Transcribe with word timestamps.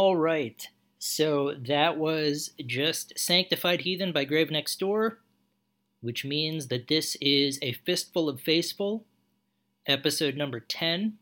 All 0.00 0.16
right. 0.16 0.64
So 1.00 1.54
that 1.66 1.98
was 1.98 2.52
just 2.64 3.18
Sanctified 3.18 3.80
Heathen 3.80 4.12
by 4.12 4.24
Grave 4.26 4.48
Next 4.48 4.78
Door, 4.78 5.18
which 6.02 6.24
means 6.24 6.68
that 6.68 6.86
this 6.86 7.16
is 7.20 7.58
a 7.62 7.72
Fistful 7.84 8.28
of 8.28 8.40
Faceful, 8.40 9.02
episode 9.88 10.36
number 10.36 10.60
10. 10.60 11.14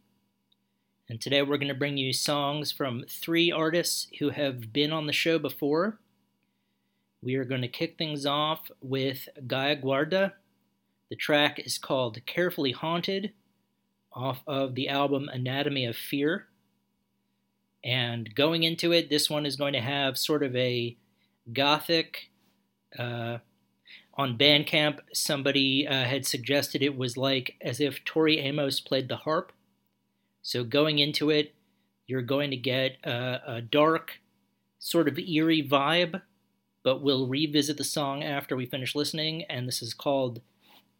And 1.08 1.18
today 1.18 1.40
we're 1.40 1.56
going 1.56 1.68
to 1.68 1.74
bring 1.74 1.96
you 1.96 2.12
songs 2.12 2.70
from 2.70 3.06
three 3.08 3.50
artists 3.50 4.08
who 4.18 4.28
have 4.28 4.74
been 4.74 4.92
on 4.92 5.06
the 5.06 5.12
show 5.14 5.38
before. 5.38 5.98
We 7.22 7.36
are 7.36 7.46
going 7.46 7.62
to 7.62 7.68
kick 7.68 7.96
things 7.96 8.26
off 8.26 8.70
with 8.82 9.26
Gaia 9.46 9.76
Guarda. 9.76 10.32
The 11.08 11.16
track 11.16 11.60
is 11.60 11.78
called 11.78 12.18
Carefully 12.26 12.72
Haunted, 12.72 13.32
off 14.12 14.42
of 14.46 14.74
the 14.74 14.90
album 14.90 15.30
Anatomy 15.32 15.86
of 15.86 15.96
Fear. 15.96 16.48
And 17.86 18.34
going 18.34 18.64
into 18.64 18.92
it, 18.92 19.08
this 19.08 19.30
one 19.30 19.46
is 19.46 19.54
going 19.54 19.72
to 19.74 19.80
have 19.80 20.18
sort 20.18 20.42
of 20.42 20.56
a 20.56 20.96
gothic. 21.52 22.30
Uh, 22.98 23.38
on 24.14 24.36
Bandcamp, 24.36 24.98
somebody 25.12 25.86
uh, 25.86 26.04
had 26.04 26.26
suggested 26.26 26.82
it 26.82 26.96
was 26.96 27.16
like 27.16 27.54
as 27.60 27.80
if 27.80 28.04
Tori 28.04 28.40
Amos 28.40 28.80
played 28.80 29.08
the 29.08 29.18
harp. 29.18 29.52
So 30.42 30.64
going 30.64 30.98
into 30.98 31.30
it, 31.30 31.54
you're 32.08 32.22
going 32.22 32.50
to 32.50 32.56
get 32.56 32.96
a, 33.04 33.40
a 33.46 33.60
dark, 33.60 34.20
sort 34.80 35.06
of 35.06 35.18
eerie 35.18 35.66
vibe, 35.66 36.22
but 36.82 37.02
we'll 37.02 37.28
revisit 37.28 37.76
the 37.76 37.84
song 37.84 38.24
after 38.24 38.56
we 38.56 38.66
finish 38.66 38.96
listening. 38.96 39.44
And 39.44 39.68
this 39.68 39.80
is 39.80 39.94
called 39.94 40.40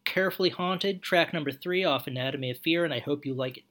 Carefully 0.05 0.49
Haunted, 0.49 1.01
track 1.01 1.33
number 1.33 1.51
three 1.51 1.83
off 1.83 2.07
Anatomy 2.07 2.51
of 2.51 2.59
Fear, 2.59 2.85
and 2.85 2.93
I 2.93 2.99
hope 2.99 3.25
you 3.25 3.33
like 3.33 3.57
it. 3.57 3.63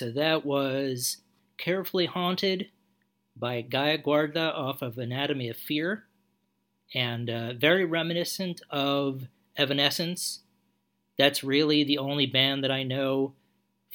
So 0.00 0.10
that 0.12 0.46
was 0.46 1.18
Carefully 1.58 2.06
Haunted 2.06 2.70
by 3.36 3.60
Gaia 3.60 3.98
Guarda 3.98 4.50
off 4.50 4.80
of 4.80 4.96
Anatomy 4.96 5.50
of 5.50 5.58
Fear, 5.58 6.04
and 6.94 7.28
uh, 7.28 7.52
very 7.52 7.84
reminiscent 7.84 8.62
of 8.70 9.24
Evanescence. 9.58 10.40
That's 11.18 11.44
really 11.44 11.84
the 11.84 11.98
only 11.98 12.24
band 12.24 12.64
that 12.64 12.70
I 12.70 12.82
know 12.82 13.34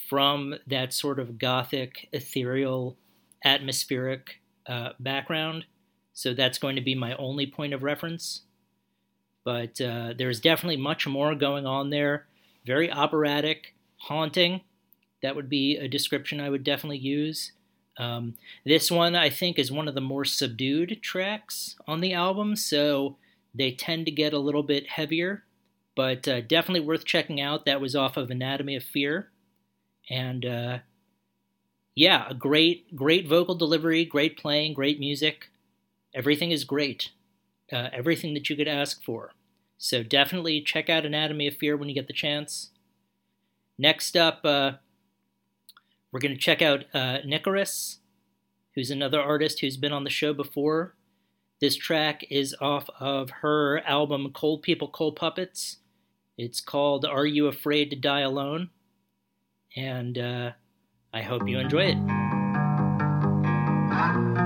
from 0.07 0.53
that 0.67 0.93
sort 0.93 1.19
of 1.19 1.39
gothic, 1.39 2.07
ethereal, 2.13 2.97
atmospheric 3.43 4.41
uh, 4.67 4.89
background. 4.99 5.65
So 6.13 6.35
that's 6.35 6.59
going 6.59 6.75
to 6.75 6.83
be 6.83 6.93
my 6.93 7.15
only 7.15 7.47
point 7.47 7.73
of 7.73 7.81
reference. 7.81 8.41
But 9.43 9.81
uh, 9.81 10.13
there's 10.15 10.39
definitely 10.39 10.77
much 10.77 11.07
more 11.07 11.33
going 11.33 11.65
on 11.65 11.89
there. 11.89 12.27
Very 12.63 12.91
operatic, 12.91 13.73
haunting. 13.97 14.61
That 15.25 15.35
would 15.35 15.49
be 15.49 15.75
a 15.77 15.87
description 15.87 16.39
I 16.39 16.51
would 16.51 16.63
definitely 16.63 16.99
use. 16.99 17.51
Um, 17.97 18.35
this 18.63 18.91
one, 18.91 19.15
I 19.15 19.31
think, 19.31 19.57
is 19.57 19.71
one 19.71 19.87
of 19.87 19.95
the 19.95 20.01
more 20.01 20.23
subdued 20.23 20.99
tracks 21.01 21.75
on 21.87 21.99
the 21.99 22.13
album, 22.13 22.55
so 22.55 23.17
they 23.55 23.71
tend 23.71 24.05
to 24.05 24.11
get 24.11 24.33
a 24.33 24.37
little 24.37 24.61
bit 24.61 24.87
heavier, 24.87 25.45
but 25.95 26.27
uh, 26.27 26.41
definitely 26.41 26.85
worth 26.85 27.05
checking 27.05 27.41
out. 27.41 27.65
That 27.65 27.81
was 27.81 27.95
off 27.95 28.17
of 28.17 28.29
Anatomy 28.29 28.75
of 28.75 28.83
Fear. 28.83 29.31
And 30.11 30.45
uh, 30.45 30.77
yeah, 31.95 32.27
a 32.29 32.35
great, 32.35 32.95
great 32.95 33.27
vocal 33.27 33.55
delivery, 33.55 34.05
great 34.05 34.37
playing, 34.37 34.75
great 34.75 34.99
music. 34.99 35.49
Everything 36.13 36.51
is 36.51 36.65
great. 36.65 37.09
Uh, 37.73 37.89
everything 37.91 38.35
that 38.35 38.47
you 38.47 38.55
could 38.55 38.67
ask 38.67 39.03
for. 39.03 39.31
So 39.79 40.03
definitely 40.03 40.61
check 40.61 40.87
out 40.87 41.03
Anatomy 41.03 41.47
of 41.47 41.57
Fear 41.57 41.77
when 41.77 41.89
you 41.89 41.95
get 41.95 42.05
the 42.05 42.13
chance. 42.13 42.69
Next 43.79 44.15
up, 44.15 44.41
uh, 44.45 44.73
we're 46.15 46.19
going 46.19 46.33
to 46.33 46.39
check 46.39 46.61
out 46.61 46.85
uh, 46.93 47.17
who's 48.73 48.89
another 48.89 49.19
artist 49.19 49.59
who's 49.59 49.75
been 49.75 49.91
on 49.91 50.05
the 50.05 50.09
show 50.09 50.33
before. 50.33 50.95
This 51.59 51.75
track 51.75 52.23
is 52.29 52.55
off 52.61 52.89
of 53.01 53.29
her 53.41 53.81
album 53.85 54.31
Cold 54.33 54.61
People, 54.61 54.87
Cold 54.87 55.17
Puppets. 55.17 55.79
It's 56.37 56.61
called 56.61 57.03
Are 57.03 57.25
You 57.25 57.47
Afraid 57.47 57.89
to 57.89 57.97
Die 57.97 58.21
Alone? 58.21 58.69
And 59.75 60.17
uh, 60.17 60.51
I 61.13 61.21
hope 61.21 61.49
you 61.49 61.59
enjoy 61.59 61.93
it. 64.37 64.44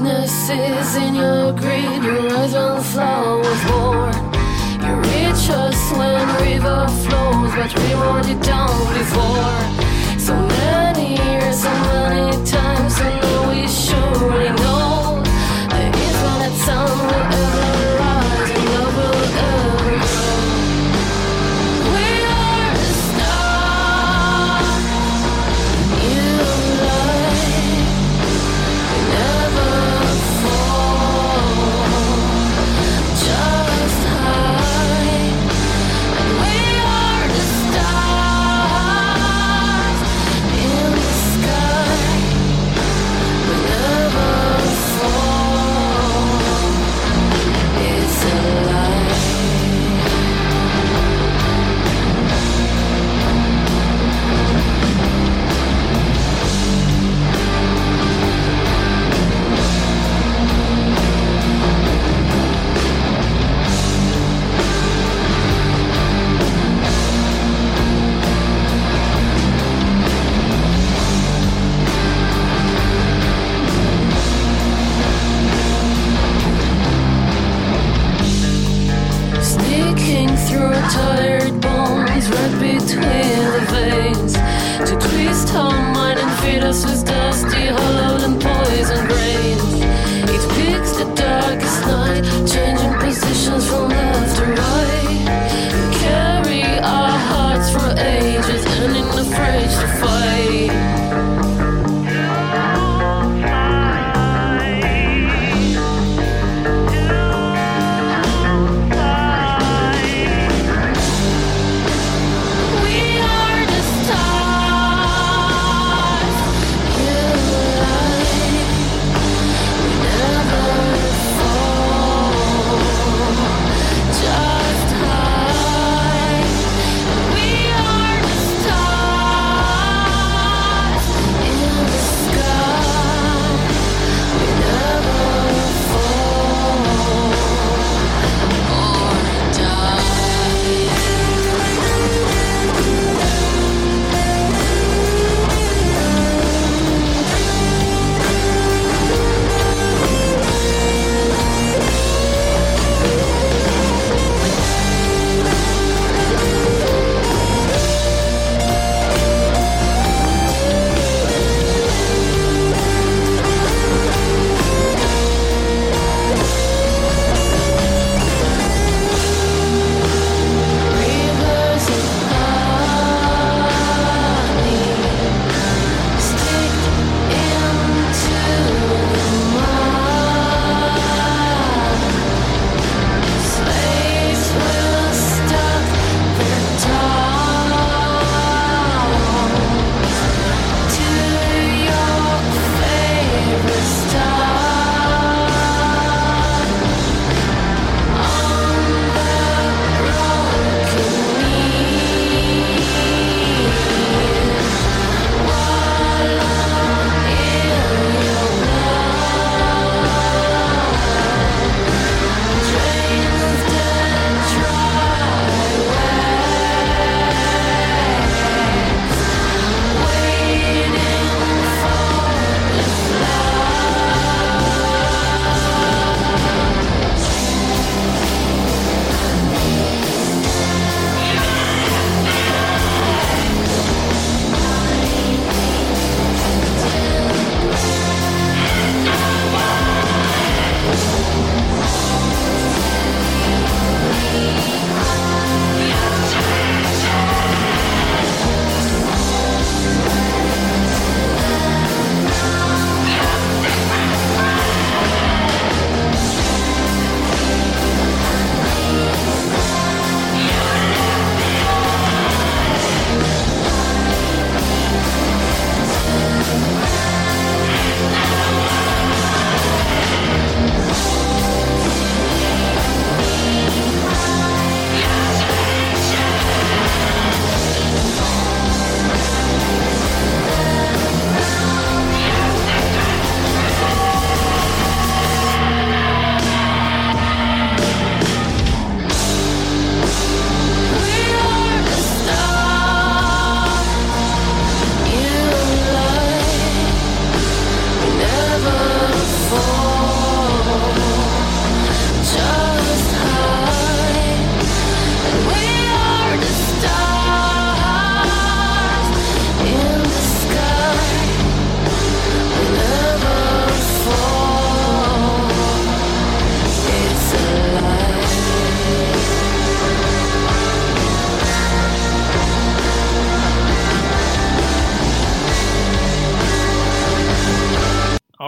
Weaknesses 0.00 0.96
in 0.96 1.14
your 1.14 1.52
greed, 1.52 2.02
your 2.02 2.30
eyes 2.36 2.52
will 2.52 2.82
flow 2.82 3.38
with 3.38 3.64
more. 3.70 4.12
You 4.84 4.94
reach 4.96 5.48
us 5.50 5.92
when 5.92 6.26
river 6.42 6.86
flows, 7.04 7.52
but 7.54 7.74
we 7.78 7.94
it 8.28 8.42
down 8.42 8.76
before. 8.98 10.18
So 10.18 10.34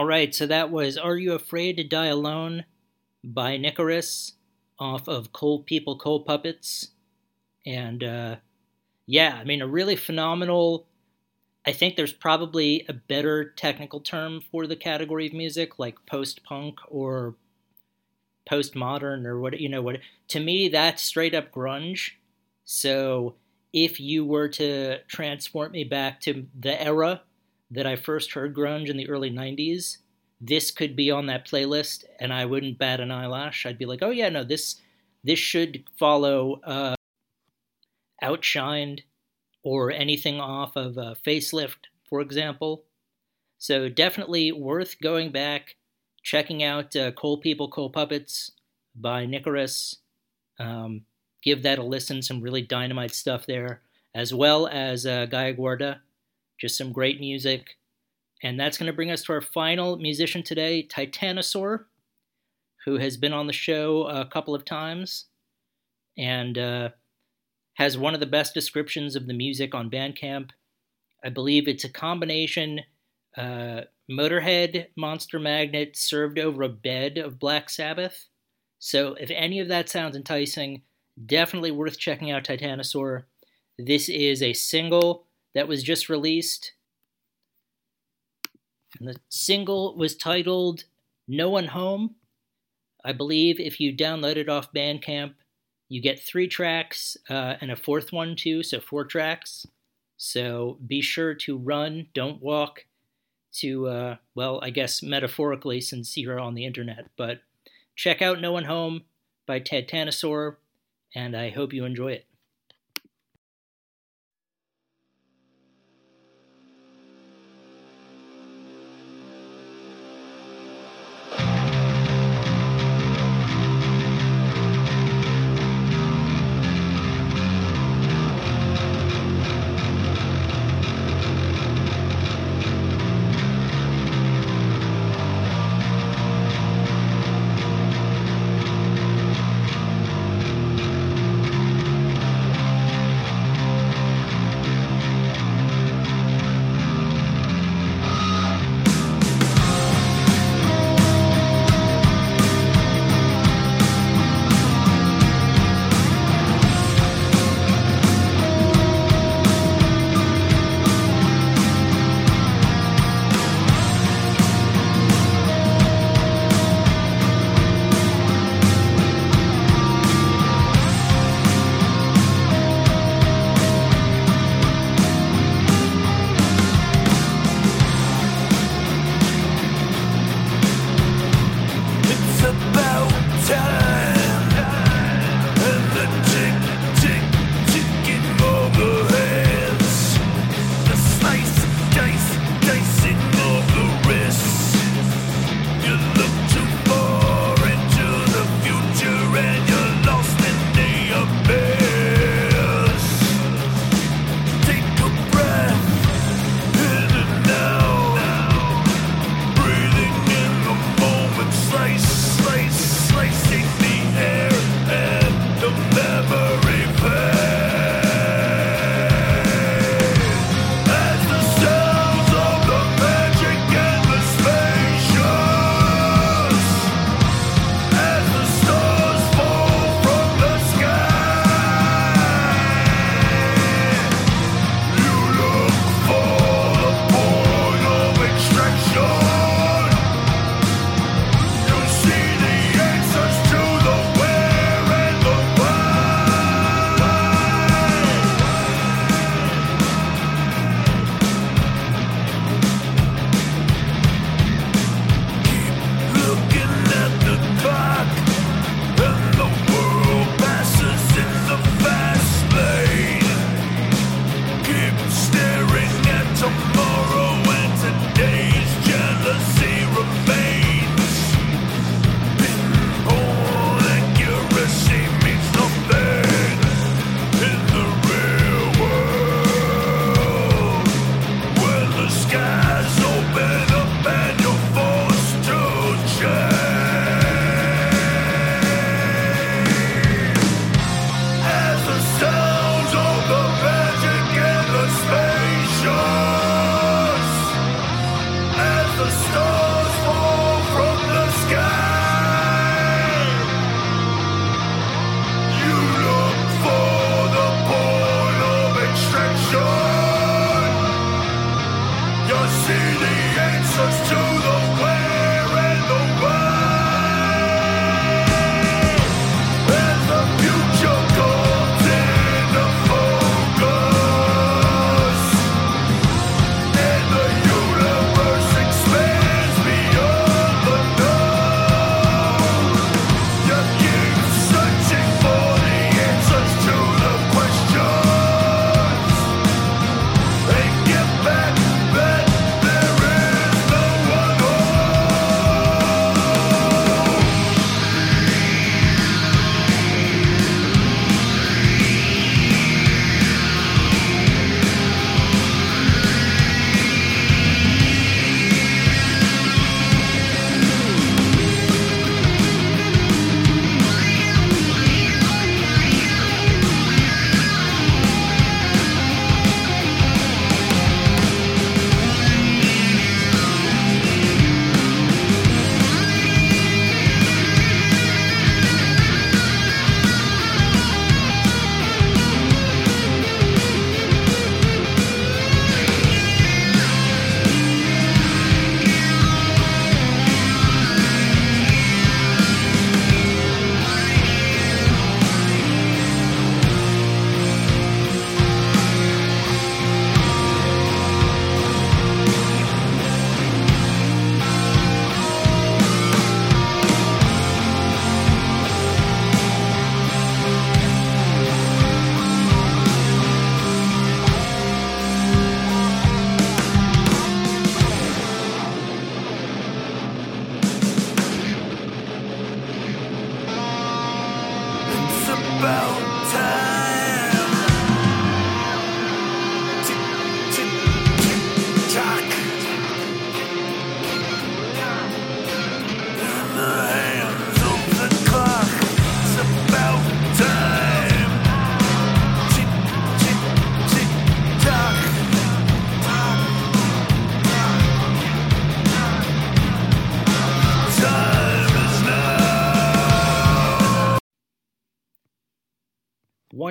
right, 0.09 0.33
so 0.33 0.47
that 0.47 0.71
was 0.71 0.97
Are 0.97 1.15
You 1.15 1.33
Afraid 1.33 1.77
to 1.77 1.83
Die 1.83 2.05
Alone 2.07 2.65
by 3.23 3.57
Nicarus 3.57 4.33
off 4.79 5.07
of 5.07 5.31
Cold 5.31 5.67
People, 5.67 5.99
Cold 5.99 6.25
Puppets. 6.25 6.87
And 7.63 8.03
uh, 8.03 8.37
yeah, 9.05 9.37
I 9.39 9.43
mean, 9.43 9.61
a 9.61 9.67
really 9.67 9.95
phenomenal. 9.95 10.87
I 11.63 11.73
think 11.73 11.95
there's 11.95 12.11
probably 12.11 12.87
a 12.89 12.93
better 12.93 13.51
technical 13.51 13.99
term 13.99 14.41
for 14.41 14.65
the 14.65 14.75
category 14.75 15.27
of 15.27 15.33
music, 15.33 15.77
like 15.77 16.03
post 16.07 16.43
punk 16.43 16.79
or 16.87 17.35
postmodern 18.49 19.25
or 19.25 19.39
what, 19.39 19.59
you 19.59 19.69
know, 19.69 19.83
what. 19.83 19.97
To 20.29 20.39
me, 20.39 20.69
that's 20.69 21.03
straight 21.03 21.35
up 21.35 21.53
grunge. 21.53 22.13
So 22.65 23.35
if 23.71 23.99
you 23.99 24.25
were 24.25 24.47
to 24.49 25.03
transport 25.07 25.71
me 25.71 25.83
back 25.83 26.19
to 26.21 26.47
the 26.59 26.81
era 26.81 27.21
that 27.71 27.85
I 27.85 27.95
first 27.95 28.33
heard 28.33 28.55
grunge 28.55 28.89
in 28.89 28.97
the 28.97 29.09
early 29.09 29.31
90s, 29.31 29.97
this 30.41 30.71
could 30.71 30.95
be 30.95 31.11
on 31.11 31.25
that 31.27 31.47
playlist 31.47 32.05
and 32.19 32.33
I 32.33 32.45
wouldn't 32.45 32.79
bat 32.79 32.99
an 32.99 33.11
eyelash. 33.11 33.65
I'd 33.65 33.77
be 33.77 33.85
like, 33.85 34.01
oh 34.01 34.11
yeah, 34.11 34.29
no, 34.29 34.43
this 34.43 34.81
this 35.23 35.39
should 35.39 35.83
follow 35.97 36.61
uh, 36.63 36.95
Outshined 38.23 39.01
or 39.63 39.91
anything 39.91 40.39
off 40.39 40.75
of 40.75 40.97
uh, 40.97 41.15
Facelift, 41.25 41.87
for 42.09 42.21
example. 42.21 42.85
So 43.57 43.89
definitely 43.89 44.53
worth 44.53 45.01
going 45.01 45.31
back, 45.31 45.75
checking 46.23 46.63
out 46.63 46.95
uh, 46.95 47.11
Cold 47.11 47.41
People, 47.41 47.69
Cold 47.69 47.91
Puppets 47.91 48.51
by 48.95 49.25
Nicarus. 49.25 49.97
Um, 50.57 51.01
give 51.43 51.63
that 51.63 51.79
a 51.79 51.83
listen, 51.83 52.21
some 52.21 52.41
really 52.41 52.61
dynamite 52.61 53.13
stuff 53.13 53.45
there, 53.45 53.81
as 54.15 54.33
well 54.33 54.67
as 54.67 55.05
uh, 55.05 55.25
Gaia 55.25 55.53
Guarda, 55.53 55.99
just 56.59 56.77
some 56.77 56.91
great 56.91 57.19
music. 57.19 57.77
And 58.43 58.59
that's 58.59 58.77
going 58.77 58.87
to 58.87 58.95
bring 58.95 59.11
us 59.11 59.23
to 59.23 59.33
our 59.33 59.41
final 59.41 59.97
musician 59.97 60.43
today, 60.43 60.87
Titanosaur, 60.87 61.85
who 62.85 62.97
has 62.97 63.17
been 63.17 63.33
on 63.33 63.47
the 63.47 63.53
show 63.53 64.03
a 64.03 64.25
couple 64.25 64.55
of 64.55 64.65
times 64.65 65.25
and 66.17 66.57
uh, 66.57 66.89
has 67.75 67.97
one 67.97 68.13
of 68.13 68.19
the 68.19 68.25
best 68.25 68.53
descriptions 68.53 69.15
of 69.15 69.27
the 69.27 69.33
music 69.33 69.75
on 69.75 69.89
Bandcamp. 69.89 70.51
I 71.23 71.29
believe 71.29 71.67
it's 71.67 71.83
a 71.83 71.89
combination 71.89 72.81
uh, 73.37 73.81
Motorhead, 74.09 74.87
Monster 74.95 75.39
Magnet 75.39 75.95
served 75.95 76.39
over 76.39 76.63
a 76.63 76.69
bed 76.69 77.17
of 77.17 77.39
Black 77.39 77.69
Sabbath. 77.69 78.27
So 78.79 79.13
if 79.13 79.29
any 79.31 79.59
of 79.59 79.67
that 79.67 79.89
sounds 79.89 80.15
enticing, 80.15 80.81
definitely 81.25 81.71
worth 81.71 81.99
checking 81.99 82.31
out 82.31 82.43
Titanosaur. 82.43 83.23
This 83.77 84.09
is 84.09 84.41
a 84.41 84.53
single 84.53 85.25
that 85.53 85.67
was 85.67 85.83
just 85.83 86.09
released 86.09 86.73
and 88.97 89.07
the 89.07 89.15
single 89.29 89.95
was 89.95 90.15
titled 90.15 90.85
No 91.27 91.49
One 91.49 91.67
Home. 91.67 92.15
I 93.03 93.13
believe 93.13 93.59
if 93.59 93.79
you 93.79 93.95
download 93.95 94.35
it 94.35 94.49
off 94.49 94.73
Bandcamp, 94.73 95.35
you 95.87 96.01
get 96.01 96.19
three 96.19 96.47
tracks 96.47 97.17
uh, 97.29 97.55
and 97.61 97.71
a 97.71 97.75
fourth 97.75 98.11
one 98.11 98.35
too, 98.35 98.63
so 98.63 98.79
four 98.79 99.05
tracks. 99.05 99.65
So 100.17 100.77
be 100.85 101.01
sure 101.01 101.33
to 101.33 101.57
run, 101.57 102.07
don't 102.13 102.41
walk, 102.41 102.85
to, 103.53 103.87
uh, 103.87 104.15
well, 104.35 104.59
I 104.61 104.69
guess 104.69 105.01
metaphorically 105.01 105.81
since 105.81 106.17
you're 106.17 106.39
on 106.39 106.55
the 106.55 106.65
internet. 106.65 107.07
But 107.17 107.41
check 107.95 108.21
out 108.21 108.41
No 108.41 108.51
One 108.51 108.65
Home 108.65 109.03
by 109.47 109.59
Titanosaur, 109.59 110.57
and 111.15 111.35
I 111.35 111.49
hope 111.49 111.73
you 111.73 111.85
enjoy 111.85 112.11
it. 112.11 112.28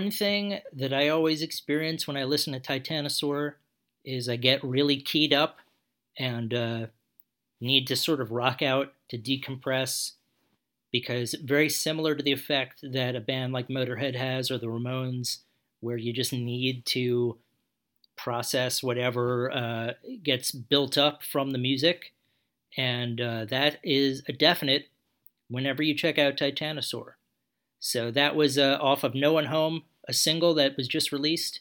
One 0.09 0.16
thing 0.16 0.61
that 0.73 0.94
I 0.94 1.11
always 1.11 1.42
experience 1.42 2.07
when 2.07 2.16
I 2.16 2.25
listen 2.25 2.55
to 2.55 2.61
Titanosaur 2.61 3.57
is 4.07 4.27
I 4.27 4.37
get 4.37 4.64
really 4.64 4.97
keyed 5.03 5.35
up 5.35 5.59
and 6.18 6.55
uh, 6.55 6.87
need 7.61 7.87
to 7.88 7.94
sort 7.94 8.23
of 8.23 8.33
rock 8.33 8.62
out 8.62 8.94
to 9.11 9.18
decompress 9.18 10.12
because 10.90 11.35
very 11.44 11.68
similar 11.68 12.14
to 12.14 12.23
the 12.23 12.33
effect 12.33 12.81
that 12.83 13.16
a 13.16 13.21
band 13.21 13.53
like 13.53 13.68
Motorhead 13.68 14.14
has 14.14 14.51
or 14.51 14.57
the 14.57 14.68
Ramones, 14.68 15.40
where 15.81 15.99
you 15.99 16.14
just 16.14 16.33
need 16.33 16.87
to 16.87 17.37
process 18.16 18.83
whatever 18.83 19.53
uh, 19.55 19.92
gets 20.23 20.53
built 20.53 20.97
up 20.97 21.23
from 21.23 21.51
the 21.51 21.59
music. 21.59 22.14
And 22.79 23.21
uh, 23.21 23.44
that 23.51 23.77
is 23.85 24.23
a 24.27 24.33
definite 24.33 24.87
whenever 25.51 25.83
you 25.83 25.94
check 25.94 26.18
out 26.18 26.38
Titanosaur. 26.38 27.11
So 27.79 28.11
that 28.12 28.35
was 28.35 28.57
uh, 28.57 28.79
off 28.81 29.05
of 29.05 29.14
No 29.14 29.35
One 29.35 29.47
Home, 29.47 29.83
a 30.09 30.12
single 30.12 30.55
that 30.55 30.77
was 30.77 30.88
just 30.88 31.12
released. 31.12 31.61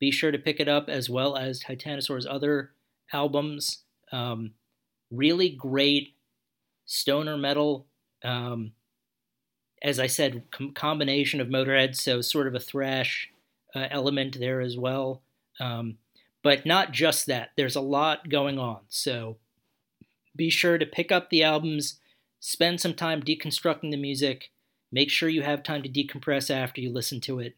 Be 0.00 0.10
sure 0.10 0.32
to 0.32 0.38
pick 0.38 0.60
it 0.60 0.68
up 0.68 0.88
as 0.88 1.08
well 1.08 1.36
as 1.36 1.62
Titanosaur's 1.62 2.26
other 2.26 2.72
albums. 3.12 3.84
Um, 4.12 4.52
really 5.10 5.48
great 5.48 6.14
stoner 6.84 7.38
metal. 7.38 7.86
Um, 8.22 8.72
as 9.82 10.00
I 10.00 10.06
said, 10.06 10.42
com- 10.50 10.72
combination 10.72 11.40
of 11.40 11.48
Motorhead, 11.48 11.94
so 11.94 12.20
sort 12.20 12.46
of 12.46 12.54
a 12.54 12.60
thrash 12.60 13.30
uh, 13.74 13.86
element 13.90 14.38
there 14.38 14.60
as 14.60 14.76
well. 14.76 15.22
Um, 15.60 15.98
but 16.42 16.66
not 16.66 16.92
just 16.92 17.26
that. 17.26 17.50
There's 17.56 17.76
a 17.76 17.80
lot 17.80 18.28
going 18.28 18.58
on. 18.58 18.80
So 18.88 19.36
be 20.36 20.50
sure 20.50 20.78
to 20.78 20.86
pick 20.86 21.12
up 21.12 21.30
the 21.30 21.42
albums, 21.42 22.00
spend 22.40 22.80
some 22.80 22.94
time 22.94 23.22
deconstructing 23.22 23.90
the 23.90 23.96
music, 23.96 24.50
make 24.90 25.10
sure 25.10 25.28
you 25.28 25.42
have 25.42 25.62
time 25.62 25.82
to 25.82 25.88
decompress 25.88 26.50
after 26.50 26.80
you 26.80 26.90
listen 26.90 27.20
to 27.22 27.40
it. 27.40 27.56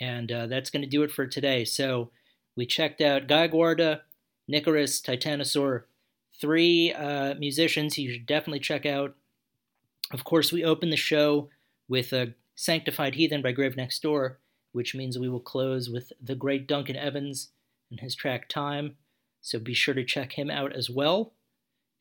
And 0.00 0.30
uh, 0.30 0.46
that's 0.46 0.70
going 0.70 0.82
to 0.82 0.88
do 0.88 1.02
it 1.02 1.10
for 1.10 1.26
today. 1.26 1.64
So 1.64 2.10
we 2.56 2.66
checked 2.66 3.00
out 3.00 3.28
Gaia 3.28 3.48
Guarda, 3.48 4.00
Nicarus, 4.48 5.00
Titanosaur, 5.00 5.84
three 6.40 6.92
uh, 6.92 7.34
musicians 7.34 7.98
you 7.98 8.12
should 8.12 8.26
definitely 8.26 8.60
check 8.60 8.86
out. 8.86 9.14
Of 10.12 10.24
course, 10.24 10.52
we 10.52 10.64
open 10.64 10.90
the 10.90 10.96
show 10.96 11.48
with 11.88 12.12
uh, 12.12 12.26
Sanctified 12.54 13.14
Heathen 13.14 13.42
by 13.42 13.52
Grave 13.52 13.76
Next 13.76 14.02
Door, 14.02 14.38
which 14.72 14.94
means 14.94 15.18
we 15.18 15.28
will 15.28 15.40
close 15.40 15.88
with 15.90 16.12
the 16.22 16.34
great 16.34 16.66
Duncan 16.66 16.96
Evans 16.96 17.50
and 17.90 18.00
his 18.00 18.14
track 18.14 18.48
Time. 18.48 18.96
So 19.40 19.58
be 19.58 19.74
sure 19.74 19.94
to 19.94 20.04
check 20.04 20.32
him 20.32 20.50
out 20.50 20.74
as 20.74 20.90
well. 20.90 21.32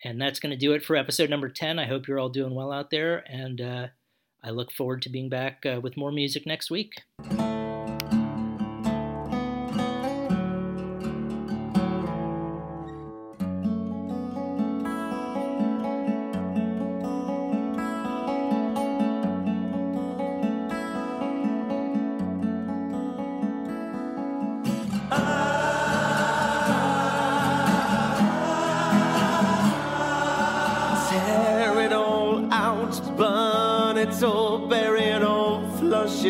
And 0.04 0.22
that's 0.22 0.40
going 0.40 0.52
to 0.52 0.58
do 0.58 0.74
it 0.74 0.84
for 0.84 0.96
episode 0.96 1.30
number 1.30 1.50
10. 1.50 1.80
I 1.80 1.86
hope 1.86 2.08
you're 2.08 2.20
all 2.20 2.30
doing 2.30 2.54
well 2.54 2.72
out 2.72 2.92
there, 2.92 3.24
and 3.30 3.62
uh, 3.62 3.88
I 4.44 4.50
look 4.50 4.72
forward 4.72 5.02
to 5.04 5.10
being 5.10 5.30
back 5.30 5.66
uh, 5.66 5.80
with 5.82 5.98
more 5.98 6.12
music 6.12 6.46
next 6.46 6.70
week. 6.70 6.94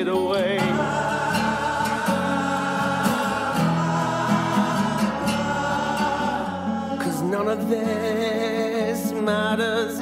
It 0.07 0.11
away. 0.11 0.57
Cause 6.99 7.21
none 7.21 7.47
of 7.47 7.69
this 7.69 9.11
matters 9.11 9.99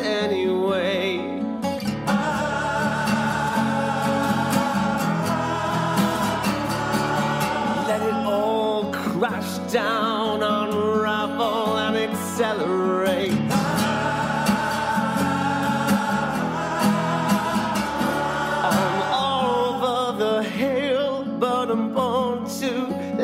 born 22.62 23.23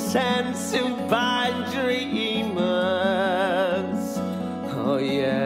sense 0.00 0.72
to 0.72 0.82
bad 1.08 1.70
dreamers. 1.72 2.58
Oh, 4.74 4.98
yeah. 4.98 5.39